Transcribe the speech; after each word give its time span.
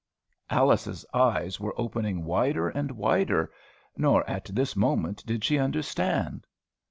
Alice's 0.49 1.05
eyes 1.13 1.59
were 1.59 1.79
opening 1.79 2.25
wider 2.25 2.69
and 2.69 2.89
wider, 2.89 3.51
nor 3.95 4.27
at 4.27 4.45
this 4.45 4.75
moment 4.75 5.23
did 5.27 5.43
she 5.43 5.59
understand. 5.59 6.47